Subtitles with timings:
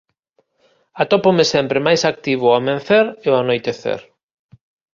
[1.03, 3.99] Atópome sempre máis activo ao amencer e ao anoitecer